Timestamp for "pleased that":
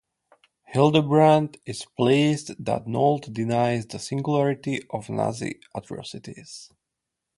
1.95-2.87